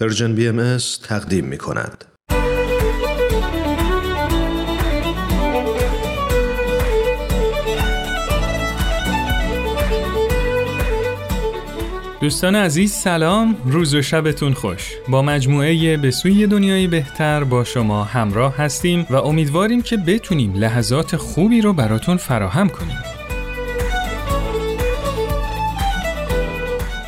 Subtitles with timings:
[0.00, 2.04] پرژن بی ام تقدیم می کند.
[12.20, 13.56] دوستان عزیز سلام.
[13.64, 14.92] روز و شبتون خوش.
[15.08, 21.16] با مجموعه به سوی دنیای بهتر با شما همراه هستیم و امیدواریم که بتونیم لحظات
[21.16, 23.17] خوبی رو براتون فراهم کنیم.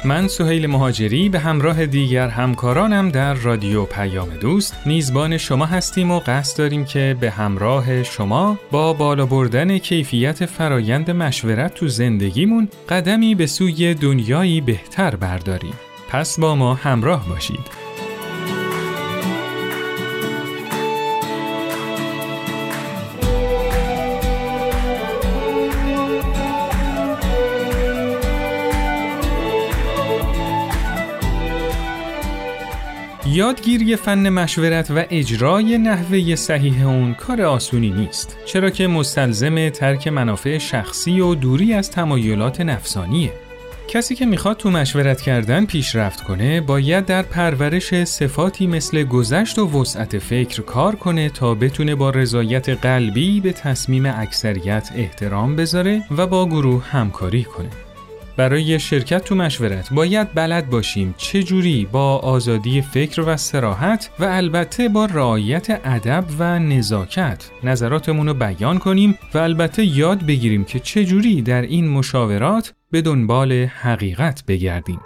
[0.04, 6.20] من سهیل مهاجری به همراه دیگر همکارانم در رادیو پیام دوست میزبان شما هستیم و
[6.20, 13.34] قصد داریم که به همراه شما با بالا بردن کیفیت فرایند مشورت تو زندگیمون قدمی
[13.34, 15.74] به سوی دنیایی بهتر برداریم.
[16.08, 17.79] پس با ما همراه باشید.
[33.32, 38.36] یادگیری فن مشورت و اجرای نحوه صحیح اون کار آسونی نیست.
[38.46, 43.32] چرا که مستلزم ترک منافع شخصی و دوری از تمایلات نفسانیه.
[43.88, 49.80] کسی که می‌خواد تو مشورت کردن پیشرفت کنه باید در پرورش صفاتی مثل گذشت و
[49.80, 56.26] وسعت فکر کار کنه تا بتونه با رضایت قلبی به تصمیم اکثریت احترام بذاره و
[56.26, 57.70] با گروه همکاری کنه.
[58.40, 64.24] برای شرکت تو مشورت باید بلد باشیم چه جوری با آزادی فکر و سراحت و
[64.24, 70.78] البته با رعایت ادب و نزاکت نظراتمون رو بیان کنیم و البته یاد بگیریم که
[70.78, 75.00] چه جوری در این مشاورات به دنبال حقیقت بگردیم.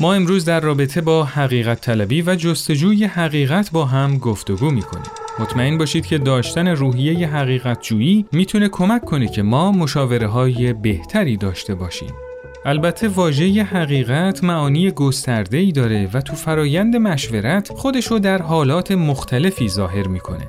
[0.00, 5.10] ما امروز در رابطه با حقیقت طلبی و جستجوی حقیقت با هم گفتگو می کنیم.
[5.38, 11.36] مطمئن باشید که داشتن روحیه حقیقت جویی می‌تونه کمک کنه که ما مشاوره های بهتری
[11.36, 12.12] داشته باشیم.
[12.64, 19.68] البته واژه حقیقت معانی گسترده ای داره و تو فرایند مشورت خودشو در حالات مختلفی
[19.68, 20.48] ظاهر می‌کنه.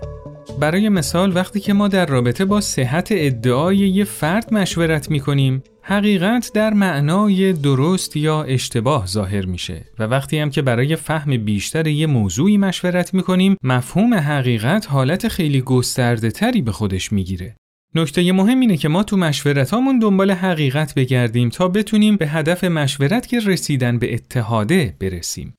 [0.60, 6.52] برای مثال وقتی که ما در رابطه با صحت ادعای یه فرد مشورت می‌کنیم حقیقت
[6.54, 12.08] در معنای درست یا اشتباه ظاهر میشه و وقتی هم که برای فهم بیشتر یه
[12.08, 17.56] موضوعی مشورت می‌کنیم مفهوم حقیقت حالت خیلی گسترده تری به خودش می‌گیره.
[17.96, 23.28] نکته مهم اینه که ما تو مشورتامون دنبال حقیقت بگردیم تا بتونیم به هدف مشورت
[23.28, 25.54] که رسیدن به اتحاده برسیم.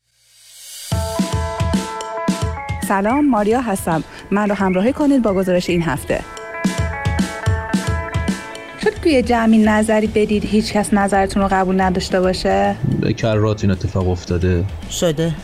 [2.93, 4.05] سلام ماریا هستم.
[4.31, 6.21] من رو همراهی کنید با گزارش این هفته.
[8.85, 13.71] شد توی جمعی نظری بدید هیچ کس نظرتون رو قبول نداشته باشه؟ به کرات این
[13.71, 14.65] اتفاق افتاده.
[14.91, 15.35] شده.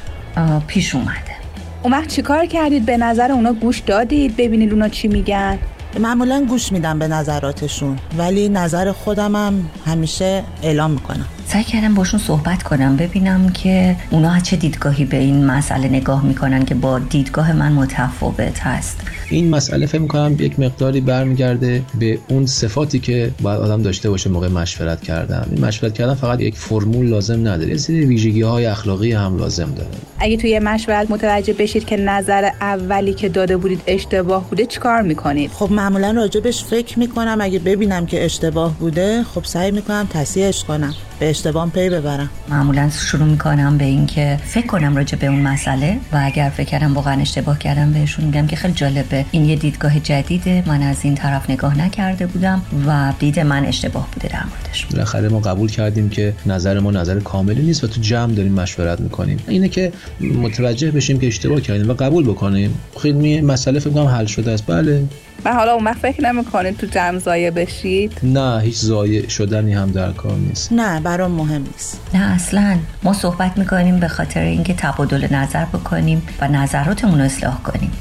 [0.67, 1.37] پیش اومده.
[1.83, 5.59] اون وقت چیکار کردید؟ به نظر اونا گوش دادید؟ ببینید اونا چی میگن؟
[6.01, 11.27] معمولا گوش میدم به نظراتشون ولی نظر خودمم همیشه اعلام می‌کنم.
[11.49, 16.65] سعی کردم باشون صحبت کنم ببینم که اونا چه دیدگاهی به این مسئله نگاه می‌کنن
[16.65, 19.01] که با دیدگاه من متفاوت هست.
[19.31, 24.31] این مسئله فکر می‌کنم یک مقداری برمیگرده به اون صفاتی که باید آدم داشته باشه
[24.31, 25.47] موقع مشورت کردن.
[25.51, 29.75] این مشورت کردن فقط یک فرمول لازم نداره یه سری ویژگی های اخلاقی هم لازم
[29.77, 29.91] داره.
[30.19, 35.51] اگه توی مشورت متوجه بشید که نظر اولی که داده بودید اشتباه بوده چیکار می‌کنید؟
[35.51, 37.39] خب معمولا راجبش فکر می‌کنم.
[37.41, 40.95] اگه ببینم که اشتباه بوده خب سعی می‌کنم تصحیحش کنم.
[41.19, 42.31] به اشتباه پی ببرم.
[42.49, 46.95] معمولا شروع می‌کنم به اینکه فکر کنم راجع به اون مسئله و اگر فکر کردم
[46.95, 49.25] واقعا اشتباه کردم بهشون میگم که خیلی جالبه.
[49.31, 54.09] این یه دیدگاه جدیده من از این طرف نگاه نکرده بودم و دید من اشتباه
[54.13, 54.87] بوده در موردش.
[54.87, 59.01] بالاخره ما قبول کردیم که نظر ما نظر کاملی نیست و تو جمع داریم مشورت
[59.01, 59.39] می‌کنیم.
[59.49, 62.75] اینه که متوجه بشیم که اشتباه کردیم و قبول بکنیم.
[63.03, 64.67] خیلی مسئله فکر کنم حل شده است.
[64.67, 65.05] بله.
[65.45, 69.91] و حالا اون وقت فکر نمی‌کنید تو جمع زایه بشید؟ نه هیچ زایه شدنی هم
[69.91, 70.73] در کار نیست.
[70.73, 72.01] نه برام مهم نیست.
[72.15, 72.79] نه اصلا.
[73.03, 77.93] ما صحبت می‌کنیم به خاطر اینکه تبادل نظر بکنیم و نظراتمون رو اصلاح کنیم.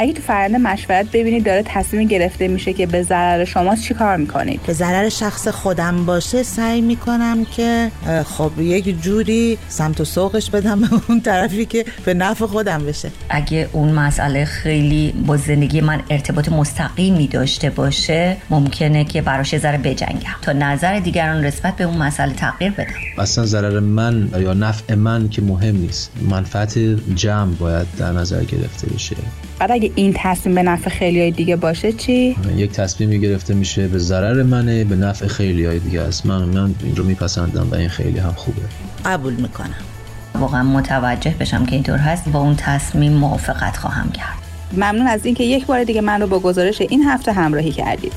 [0.00, 4.16] اگه تو فرند مشورت ببینید داره تصمیم گرفته میشه که به ضرر شماست چی کار
[4.16, 7.90] می‌کنید؟ به ضرر شخص خودم باشه سعی می‌کنم که
[8.24, 13.10] خب یک جوری سمت و سوقش بدم به اون طرفی که به نفع خودم بشه.
[13.30, 19.78] اگه اون مسئله خیلی با زندگی من ارتباط مستقیمی داشته باشه ممکنه که براش ذره
[19.78, 20.36] بجنگم.
[20.42, 22.92] تا نظر دیگران نسبت به اون مسئله تغییر بدم.
[23.18, 26.10] اصلا ضرر من یا نفع من که مهم نیست.
[26.30, 26.78] منفعت
[27.14, 29.16] جمع باید در نظر گرفته بشه.
[29.60, 33.88] بعد اگه این تصمیم به نفع خیلی های دیگه باشه چی؟ یک تصمیمی گرفته میشه
[33.88, 36.26] به ضرر منه به نفع خیلی های دیگه است.
[36.26, 38.60] من من این رو میپسندم و این خیلی هم خوبه.
[39.04, 39.74] قبول می‌کنم.
[40.34, 44.38] واقعا متوجه بشم که اینطور هست با اون تصمیم موافقت خواهم کرد.
[44.72, 48.12] ممنون از اینکه یک بار دیگه من رو با گزارش این هفته همراهی کردید.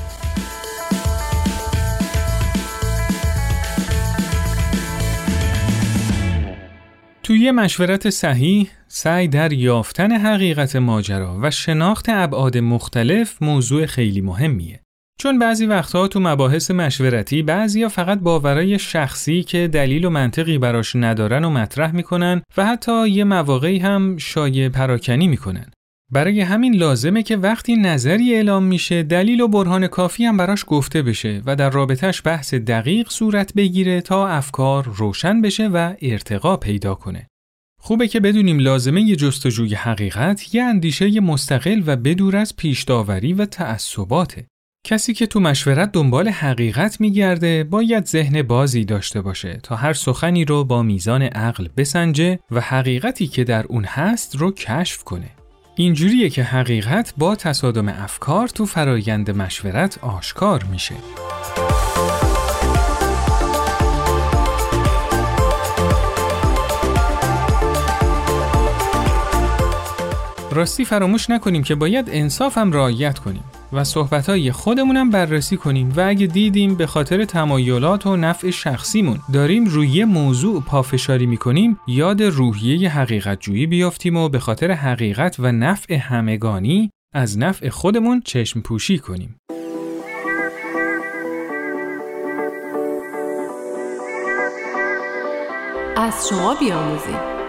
[7.24, 14.80] توی مشورت صحیح سعی در یافتن حقیقت ماجرا و شناخت ابعاد مختلف موضوع خیلی مهمیه.
[15.20, 20.96] چون بعضی وقتها تو مباحث مشورتی بعضیا فقط باورای شخصی که دلیل و منطقی براش
[20.96, 25.66] ندارن و مطرح می‌کنن و حتی یه مواقعی هم شایع پراکنی می‌کنن.
[26.14, 31.02] برای همین لازمه که وقتی نظری اعلام میشه دلیل و برهان کافی هم براش گفته
[31.02, 36.94] بشه و در رابطش بحث دقیق صورت بگیره تا افکار روشن بشه و ارتقا پیدا
[36.94, 37.26] کنه.
[37.80, 43.32] خوبه که بدونیم لازمه ی جستجوی حقیقت یه اندیشه مستقل و بدور از پیش داوری
[43.32, 44.46] و تعصباته.
[44.86, 50.44] کسی که تو مشورت دنبال حقیقت میگرده باید ذهن بازی داشته باشه تا هر سخنی
[50.44, 55.30] رو با میزان عقل بسنجه و حقیقتی که در اون هست رو کشف کنه.
[55.76, 60.94] اینجوریه که حقیقت با تصادم افکار تو فرایند مشورت آشکار میشه.
[70.50, 76.00] راستی فراموش نکنیم که باید انصاف هم رعایت کنیم و صحبتهای خودمونم بررسی کنیم و
[76.08, 82.88] اگه دیدیم به خاطر تمایلات و نفع شخصیمون داریم روی موضوع پافشاری می‌کنیم یاد روحیه
[82.90, 88.98] حقیقت جویی بیافتیم و به خاطر حقیقت و نفع همگانی از نفع خودمون چشم پوشی
[88.98, 89.36] کنیم.
[95.96, 97.43] از شما بیاموزیم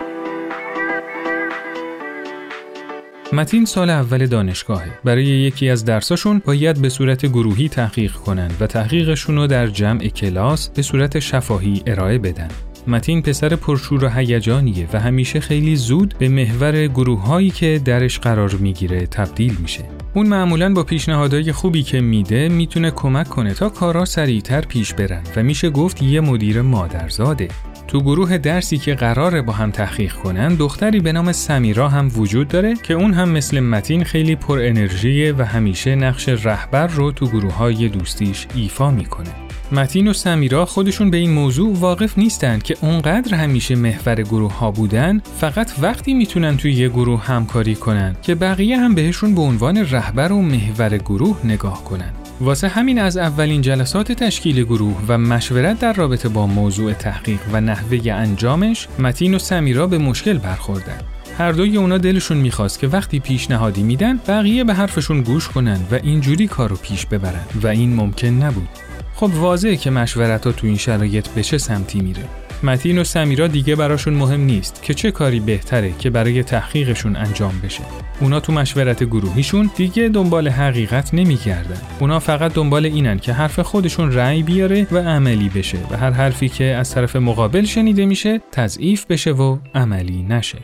[3.34, 5.00] متین سال اول دانشگاهه.
[5.04, 10.08] برای یکی از درساشون باید به صورت گروهی تحقیق کنن و تحقیقشون رو در جمع
[10.08, 12.48] کلاس به صورت شفاهی ارائه بدن.
[12.88, 18.20] متین پسر پرشور و هیجانیه و همیشه خیلی زود به محور گروه هایی که درش
[18.20, 19.84] قرار می‌گیره تبدیل میشه.
[20.14, 25.24] اون معمولا با پیشنهادهای خوبی که میده می‌تونه کمک کنه تا کارا سریعتر پیش برن
[25.36, 27.48] و میشه گفت یه مدیر مادرزاده.
[27.88, 32.48] تو گروه درسی که قراره با هم تحقیق کنن دختری به نام سمیرا هم وجود
[32.48, 37.28] داره که اون هم مثل متین خیلی پر انرژیه و همیشه نقش رهبر رو تو
[37.28, 39.30] گروه های دوستیش ایفا می‌کنه.
[39.72, 44.72] متین و سمیرا خودشون به این موضوع واقف نیستند که اونقدر همیشه محور گروه ها
[44.72, 49.78] بودن فقط وقتی می‌تونن توی یه گروه همکاری کنن که بقیه هم بهشون به عنوان
[49.78, 52.25] رهبر و محور گروه نگاه کنن.
[52.42, 57.62] واسه همین از اولین جلسات تشکیل گروه و مشورت در رابطه با موضوع تحقیق و
[57.62, 61.00] نحوه انجامش متین و سمیرا به مشکل برخوردن.
[61.38, 65.96] هر دوی اونا دلشون می‌خواست که وقتی پیشنهادی میدن بقیه به حرفشون گوش کنن و
[66.04, 68.70] اینجوری کارو پیش ببرن و این ممکن نبود.
[69.16, 72.24] خب واضحه که مشورت ها تو این شرایط به چه سمتی میره.
[72.66, 77.62] متین و سمیرا دیگه براشون مهم نیست که چه کاری بهتره که برای تحقیقشون انجام
[77.64, 77.84] بشه.
[78.20, 81.82] اونا تو مشورت گروهیشون دیگه دنبال حقیقت نمیگردن.
[82.00, 86.50] اونا فقط دنبال اینن که حرف خودشون رأی بیاره و عملی بشه و هر حرفی
[86.50, 90.60] که از طرف مقابل شنیده میشه تضعیف بشه و عملی نشه.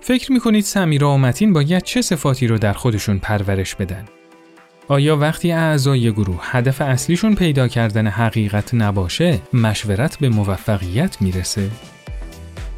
[0.00, 4.04] فکر می‌کنید سمیرا و متین باید چه صفاتی رو در خودشون پرورش بدن؟
[4.88, 11.70] آیا وقتی اعضای گروه هدف اصلیشون پیدا کردن حقیقت نباشه مشورت به موفقیت می‌رسه؟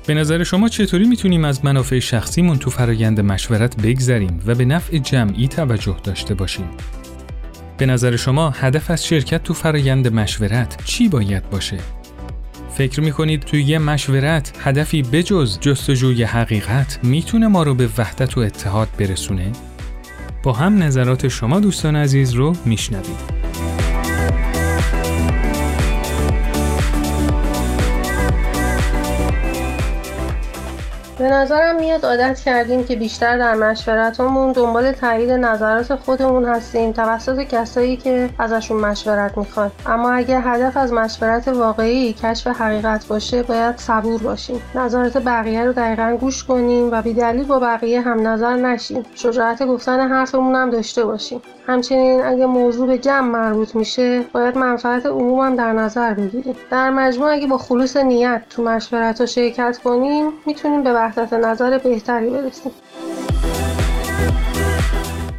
[0.07, 4.99] به نظر شما چطوری می‌تونیم از منافع شخصیمون تو فرایند مشورت بگذریم و به نفع
[4.99, 6.69] جمعی توجه داشته باشیم؟
[7.79, 11.79] به نظر شما هدف از شرکت تو فرایند مشورت چی باید باشه؟
[12.75, 18.41] فکر می‌کنید توی یه مشورت هدفی بجز جستجوی حقیقت می‌تونه ما رو به وحدت و
[18.41, 19.53] اتحاد برسونه؟
[20.45, 23.44] با هم نظرات شما دوستان عزیز رو میشنویم.
[31.25, 37.39] به نظرم میاد عادت کردیم که بیشتر در مشورتمون دنبال تایید نظرات خودمون هستیم توسط
[37.39, 43.77] کسایی که ازشون مشورت می‌خواد اما اگر هدف از مشورت واقعی کشف حقیقت باشه باید
[43.77, 44.63] صبور باشیم.
[44.75, 49.03] نظرات بقیه رو دقیقا گوش کنیم و بیدلیل با بقیه هم نظر نشیم.
[49.15, 51.43] شجاعت گفتن حرفمون هم داشته باشیم.
[51.67, 56.57] همچنین اگه موضوع به جمع مربوط میشه باید منفعت عموم هم در نظر بگیریم.
[56.71, 61.79] در مجموع اگه با خلوص نیت تو مشورت ها شرکت کنیم می‌تونیم به وحدت نظر
[61.79, 62.73] بهتری برسیم.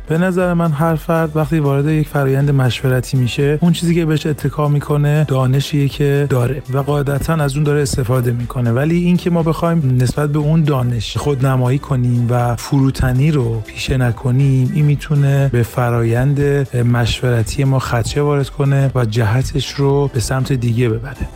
[0.07, 4.25] به نظر من هر فرد وقتی وارد یک فرایند مشورتی میشه اون چیزی که بهش
[4.25, 8.71] اتکا می‌کنه دانشیه که داره و قاعدتا از اون داره استفاده می‌کنه.
[8.71, 14.71] ولی اینکه ما بخوایم نسبت به اون دانش خودنمایی کنیم و فروتنی رو پیشه نکنیم
[14.75, 16.39] این می‌تونه به فرایند
[16.77, 21.27] مشورتی ما خدشه وارد کنه و جهتش رو به سمت دیگه ببره.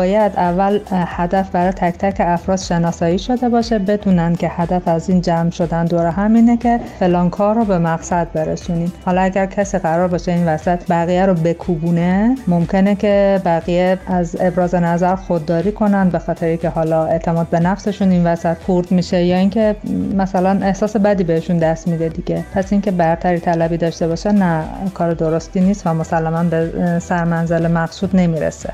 [0.00, 5.20] باید اول هدف برای تک تک افراد شناسایی شده باشه بدونن که هدف از این
[5.20, 8.92] جمع شدن دور همینه که فلان کار رو به مقصد برسونیم.
[9.04, 14.74] حالا اگر کسی قرار باشه این وسط بقیه رو بکوبونه ممکنه که بقیه از ابراز
[14.74, 19.36] نظر خودداری کنن به خاطری که حالا اعتماد به نفسشون این وسط خورد میشه یا
[19.36, 19.76] اینکه
[20.16, 22.44] مثلا احساس بدی بهشون دست میده دیگه.
[22.54, 24.64] پس اینکه برتری طلبی داشته باشه نه
[24.94, 28.70] کار درستی نیست و مسلما به سرمنزل مقصود نمی‌رسه.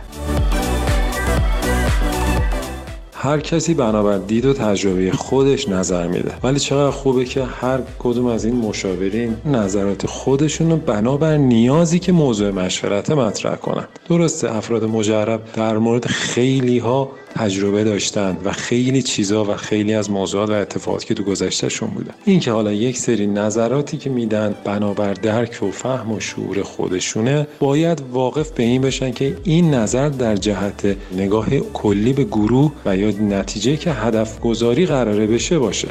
[3.27, 6.33] هر کسی بنابر دید و تجربه خودش نظر میده.
[6.43, 12.13] ولی چقدر خوبه که هر کدوم از این مشاورین نظرات خودشون رو بنابر نیازی که
[12.13, 13.85] موضوع مشورت مطرح کنن.
[14.09, 20.11] درسته افراد مجرب در مورد خیلی ها تجربه داشتن و خیلی چیزا و خیلی از
[20.11, 24.55] موضوعات و اتفاقاتی که تو گذشتهشون بودن این که حالا یک سری نظراتی که میدن
[24.65, 30.09] بنابر درک و فهم و شعور خودشونه باید واقف به این بشن که این نظر
[30.09, 35.89] در جهت نگاه کلی به گروه و یا نتیجه که هدف گذاری قراره بشه باشه.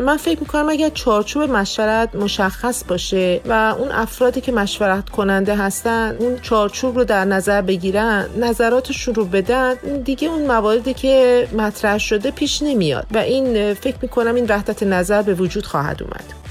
[0.00, 6.16] من فکر می‌کنم اگر چارچوب مشورت مشخص باشه و اون افرادی که مشورت کننده هستن
[6.18, 9.74] اون چارچوب رو در نظر بگیرن نظراتشون رو بدن
[10.04, 13.06] دیگه اون مواردی که مطرح شده پیش نمیاد.
[13.14, 16.43] و این فکر می‌کنم این وحدت نظر به وجود خواهد اومد.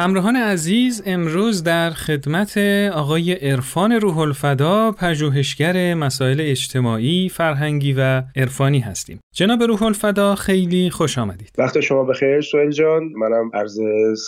[0.00, 2.58] همراهان عزیز امروز در خدمت
[2.92, 9.20] آقای عرفان روح الفدا پژوهشگر مسائل اجتماعی، فرهنگی و عرفانی هستیم.
[9.34, 11.52] جناب روح الفدا خیلی خوش آمدید.
[11.58, 13.02] وقت شما بخیر سویل جان.
[13.02, 13.78] منم عرض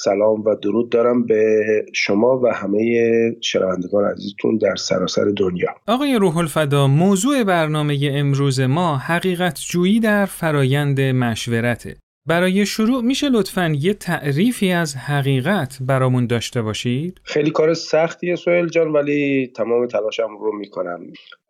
[0.04, 1.64] سلام و درود دارم به
[1.94, 3.10] شما و همه
[3.40, 5.68] شنوندگان عزیزتون در سراسر دنیا.
[5.88, 11.96] آقای روح الفدا موضوع برنامه امروز ما حقیقت جویی در فرایند مشورته.
[12.26, 18.68] برای شروع میشه لطفا یه تعریفی از حقیقت برامون داشته باشید؟ خیلی کار سختیه سوهل
[18.68, 21.00] جان ولی تمام تلاشم رو می‌کنم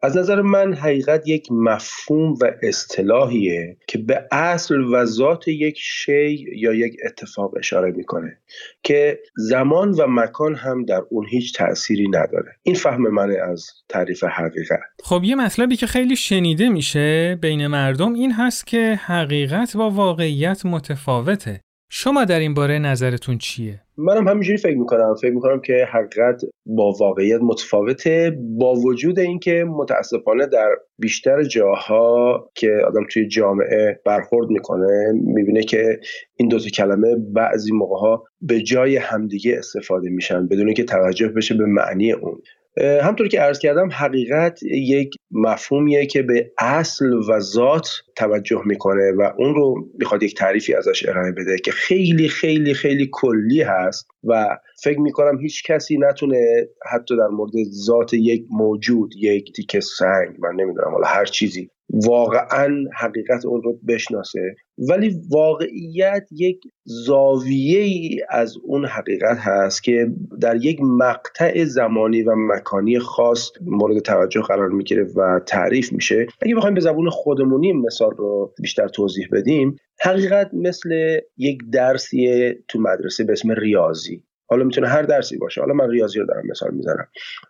[0.04, 6.46] از نظر من حقیقت یک مفهوم و اصطلاحیه که به اصل و ذات یک شی
[6.56, 8.38] یا یک اتفاق اشاره می‌کنه
[8.82, 12.52] که زمان و مکان هم در اون هیچ تأثیری نداره.
[12.62, 14.80] این فهم منه از تعریف حقیقت.
[15.02, 20.66] خب یه مطلبی که خیلی شنیده میشه بین مردم این هست که حقیقت با واقعیت
[20.66, 21.60] متفاوته.
[21.94, 26.92] شما در این باره نظرتون چیه؟ منم همینجوری فکر می‌کنم فکر می‌کنم که حقیقت با
[26.92, 30.68] واقعیت متفاوته با وجود اینکه متاسفانه در
[30.98, 36.00] بیشتر جاها که آدم توی جامعه برخورد می‌کنه می‌بینه که
[36.36, 41.54] این دوتا کلمه بعضی موقع ها به جای همدیگه استفاده میشن بدون که توجه بشه
[41.54, 42.42] به معنی اون
[42.80, 49.32] همطور که عرض کردم حقیقت یک مفهومیه که به اصل و ذات توجه می‌کنه و
[49.38, 54.58] اون رو می‌خواد یک تعریفی ازش ارائه بده که خیلی خیلی خیلی کلی هست و
[54.82, 57.52] فکر می‌کنم هیچ کسی نتونه حتی در مورد
[57.86, 63.78] ذات یک موجود یک تیکه سنگ من نمی‌دونم حالا هر چیزی واقعا حقیقت اون رو
[63.88, 64.54] بشناسه.
[64.88, 70.06] ولی واقعیت یک زاویه ای از اون حقیقت هست که
[70.40, 76.26] در یک مقطع زمانی و مکانی خاص مورد توجه قرار می‌گیره و تعریف میشه.
[76.42, 82.80] اگه بخوایم به زبون خودمونی مثال رو بیشتر توضیح بدیم حقیقت مثل یک درسی تو
[82.80, 84.22] مدرسه به اسم ریاضی.
[84.52, 85.60] حالا می‌تونه هر درسی باشه.
[85.60, 87.06] حالا من ریاضی رو دارم مثال می‌زنم.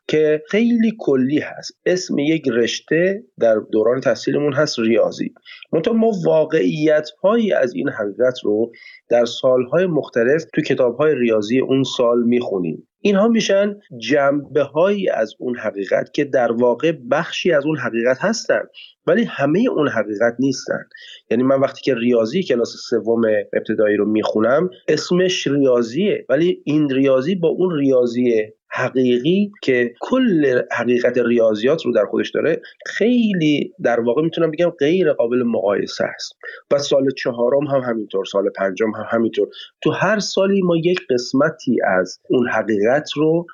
[0.09, 1.73] که خیلی کلی هست.
[1.87, 5.35] اسم یک رشته در دوران تحصیلمون هست ریاضی.
[5.73, 8.73] منتها ما واقعیت هایی از این حقیقت رو
[9.09, 12.89] در سالهای مختلف تو کتاب های ریاضی اون سال می‌خونیم.
[13.03, 18.63] اینها میشن جنبه هایی از اون حقیقت که در واقع بخشی از اون حقیقت هستن
[19.07, 20.85] ولی همه اون حقیقت نیستن.
[21.31, 27.35] یعنی من وقتی که ریاضی کلاس سوم ابتدایی رو می‌خونم اسمش ریاضیه ولی این ریاضی
[27.35, 34.23] با اون ریاضی حقیقی که کل حقیقت ریاضیات رو در خودش داره خیلی در واقع
[34.23, 36.38] می‌تونم بگم غیر قابل مقایسه است.
[36.71, 39.49] و سال چهارم هم همینطور سال پنجم هم همینطور.
[39.83, 43.47] تو هر سالی ما یک قسمتی از اون حقیقت رو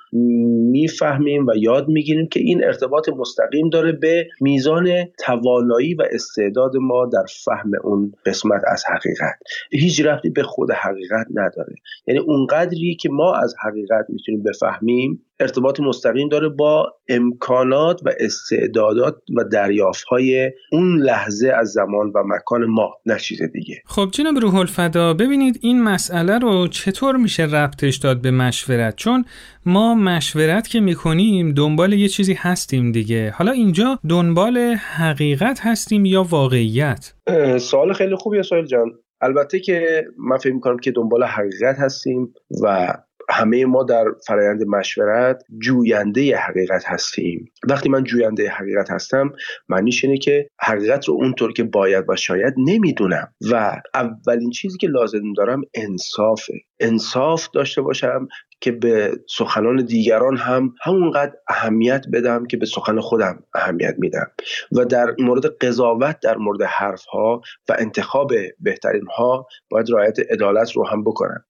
[0.71, 4.89] می‌فهمیم و یاد می‌گیریم که این ارتباط مستقیم داره به میزان
[5.25, 9.39] توانایی و استعداد ما در فهم اون قسمت از حقیقت.
[9.71, 11.75] هیچ رفتی به خود حقیقت نداره.
[12.07, 15.08] یعنی اونقدری که ما از حقیقت می‌تونیم بفهمیم
[15.39, 22.23] ارتباط مستقیم داره با امکانات و استعدادات و دریافت های اون لحظه از زمان و
[22.25, 22.95] مکان ما.
[23.05, 23.81] نه چیز دیگه.
[23.85, 29.25] خب جناب روح الفدا ببینید این مسئله رو چطور میشه ربطش داد به مشورت؟ چون
[29.65, 33.31] ما مشورت که می‌کنیم دنبال یه چیزی هستیم دیگه.
[33.31, 34.57] حالا اینجا دنبال
[34.97, 37.13] حقیقت هستیم یا واقعیت؟
[37.59, 38.91] سوال خیلی خوبیه سوال جان.
[39.21, 42.93] البته که من فکر می‌کنم که دنبال حقیقت هستیم و
[43.29, 47.51] همه ما در فرایند مشورت جوینده حقیقت هستیم.
[47.69, 49.31] وقتی من جوینده حقیقت هستم
[49.69, 53.33] معنیش اینه که حقیقت رو اونطور که باید و شاید نمی‌دونم.
[53.51, 56.53] و اولین چیزی که لازم دارم انصافه.
[56.79, 58.27] انصاف داشته باشم
[58.61, 64.31] که به سخنان دیگران هم همونقدر اهمیت بدم که به سخن خودم اهمیت میدم.
[64.71, 70.71] و در مورد قضاوت در مورد حرف ها و انتخاب بهترین ها باید رعایت عدالت
[70.71, 71.45] رو هم بکنم.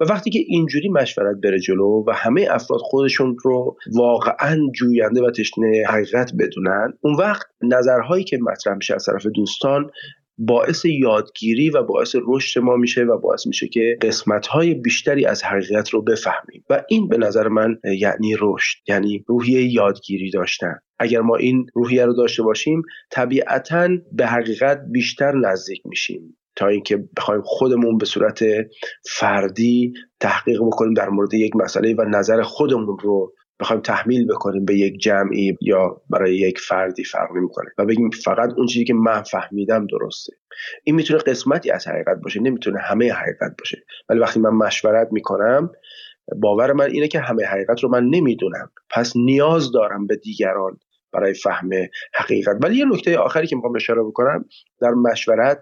[0.00, 5.30] و وقتی که اینجوری مشورت بره جلو و همه افراد خودشون رو واقعا جوینده و
[5.30, 9.90] تشنه حقیقت بدونن اون وقت نظرهایی که مطرح میشه از طرف دوستان
[10.40, 15.44] باعث یادگیری و باعث رشد ما میشه و باعث میشه که قسمت های بیشتری از
[15.44, 16.64] حقیقت رو بفهمیم.
[16.70, 20.74] و این به نظر من یعنی رشد یعنی روحیه یادگیری داشتن.
[20.98, 26.36] اگر ما این روحیه رو داشته باشیم طبیعتا به حقیقت بیشتر نزدیک میشیم.
[26.60, 28.44] تا اینکه بخوایم خودمون به صورت
[29.04, 34.74] فردی تحقیق بکنیم در مورد یک مسئله و نظر خودمون رو بخوایم تحمیل بکنیم به
[34.74, 39.22] یک جمعی یا برای یک فردی فرق نمی‌کنه و بگیم فقط اون چیزی که من
[39.22, 40.32] فهمیدم درسته.
[40.84, 43.82] این می‌تونه قسمتی از حقیقت باشه نمی‌تونه همه حقیقت باشه.
[44.08, 45.70] ولی وقتی من مشورت می‌کنم
[46.36, 48.70] باور من اینه که همه حقیقت رو من نمی‌دونم.
[48.90, 50.78] پس نیاز دارم به دیگران
[51.12, 51.70] برای فهم
[52.14, 52.56] حقیقت.
[52.62, 54.44] ولی یه نکته آخری که می‌خوام اشاره بکنم
[54.80, 55.58] در مشورت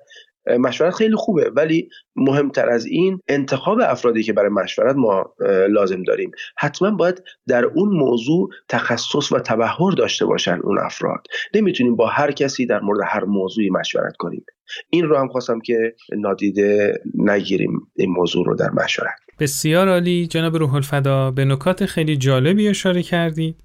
[0.59, 1.51] مشورت خیلی خوبه.
[1.57, 5.35] ولی مهمتر از این انتخاب افرادی که برای مشورت ما
[5.71, 6.31] لازم داریم.
[6.57, 11.27] حتما باید در اون موضوع تخصص و تبهر داشته باشن اون افراد.
[11.55, 14.45] نمی‌تونیم با هر کسی در مورد هر موضوعی مشورت کنیم.
[14.91, 19.19] این رو هم خواستم که نادیده نگیریم این موضوع رو در مشورت.
[19.41, 20.27] بسیار عالی.
[20.27, 23.57] جناب روح الفدا به نکات خیلی جالبی اشاره کردید.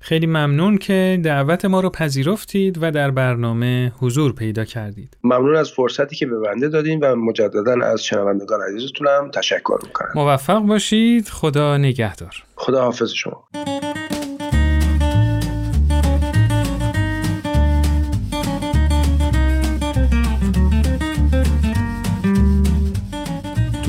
[0.00, 5.16] خیلی ممنون که دعوت ما رو پذیرفتید و در برنامه حضور پیدا کردید.
[5.24, 10.08] ممنون از فرصتی که به بنده دادین و مجددا از شنوندگان عزیزتونم تشکر می‌کنم.
[10.14, 11.28] موفق باشید.
[11.28, 12.44] خدا نگهدار.
[12.56, 13.48] خدا حافظ شما.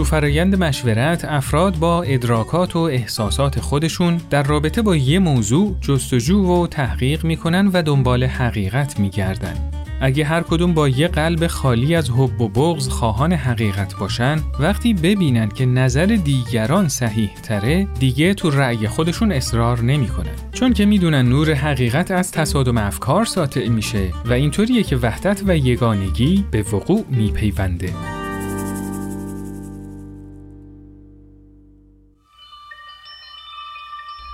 [0.08, 6.67] فرایند مشورت افراد با ادراکات و احساسات خودشون در رابطه با یه موضوع جستجو و
[6.67, 9.56] تحقیق می‌کنن و دنبال حقیقت میگردن.
[10.02, 14.93] اگه هر کدوم با یه قلب خالی از حب و بغض خواهان حقیقت باشن وقتی
[14.93, 21.30] ببینن که نظر دیگران صحیح تره دیگه تو رأی خودشون اصرار نمی‌کنن چون که می‌دونن
[21.30, 27.06] نور حقیقت از تصادم افکار ساطع میشه و اینطوریه که وحدت و یگانگی به وقوع
[27.10, 27.89] میپیونده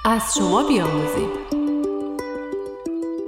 [0.06, 1.30] از شما بیاموزیم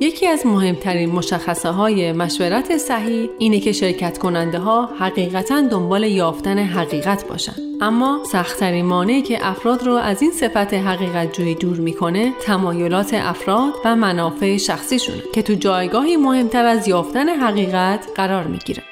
[0.02, 6.58] یکی از مهمترین مشخصه های مشورت صحیح اینه که شرکت کننده ها حقیقتا دنبال یافتن
[6.58, 7.60] حقیقت باشند.
[7.82, 13.74] اما سختترین مانعی که افراد رو از این صفت حقیقت جویی دور می‌کنه تمایلات افراد
[13.86, 18.84] و منافع شخصیشونه که تو جایگاهی مهمتر از یافتن حقیقت قرار می‌گیره.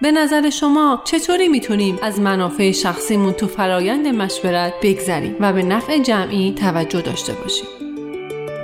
[0.00, 5.98] به نظر شما چطوری می‌تونیم از منافع شخصیمون تو فرایند مشورت بگذریم و به نفع
[5.98, 7.66] جمعی توجه داشته باشیم؟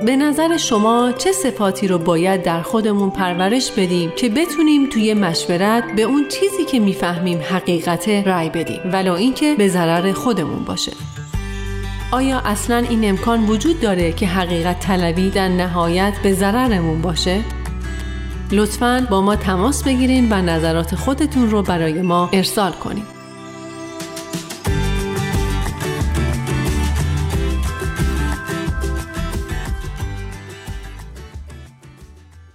[0.06, 5.84] به نظر شما چه صفاتی رو باید در خودمون پرورش بدیم که بتونیم توی مشورت
[5.96, 10.92] به اون چیزی که می‌فهمیم حقیقت رأی بدیم ولو اینکه به ضرر خودمون باشه؟
[12.12, 17.40] آیا اصلا این امکان وجود داره که حقیقت طلبی در نهایت به ضررمون باشه؟
[18.54, 23.04] لطفا با ما تماس بگیرین و نظرات خودتون رو برای ما ارسال کنید.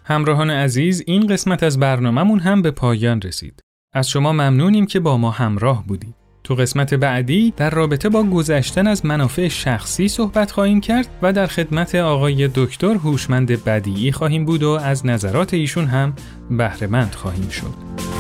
[0.04, 3.64] همراهان عزیز این قسمت از برنامهمون هم به پایان رسید.
[3.94, 6.19] از شما ممنونیم که با ما همراه بودید.
[6.50, 11.48] تو قسمت بعدی در رابطه با گذشتن از منافع شخصی صحبت خواهیم کرد و در
[11.48, 16.14] خدمت آقای دکتر هوشمند بدیعی خواهیم بود و از نظرات ایشون هم
[16.52, 18.19] بهرهمند خواهیم شد.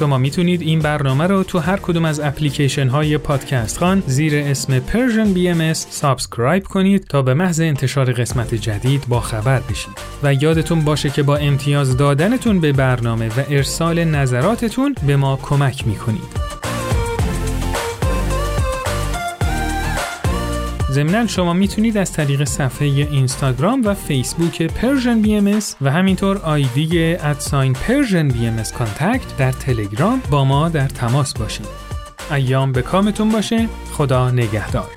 [0.00, 5.36] شما می‌تونید این برنامه رو تو هر کدوم از اپلیکیشن های پادکست‌خوان زیر اسم Persian
[5.36, 11.10] BMS subscribe کنید تا به محض انتشار قسمت جدید با خبر بشید و یادتون باشه
[11.10, 16.59] که با امتیاز دادنتون به برنامه و ارسال نظراتتون به ما کمک می‌کنید.
[20.90, 27.33] ضمنا شما می‌تونید از طریق صفحه اینستاگرام و فیسبوک Persian BMS و همینطور آیدی at
[27.33, 31.66] sign Persian BMS Contact در تلگرام با ما در تماس باشید.
[32.30, 34.90] ایام به کامتون باشه خدا نگهدار